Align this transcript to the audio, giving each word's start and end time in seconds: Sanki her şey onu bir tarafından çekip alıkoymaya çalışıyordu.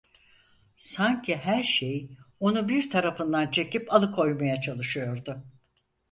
Sanki 0.77 1.33
her 1.37 1.63
şey 1.63 2.17
onu 2.39 2.69
bir 2.69 2.89
tarafından 2.89 3.51
çekip 3.51 3.93
alıkoymaya 3.93 4.61
çalışıyordu. 4.61 5.43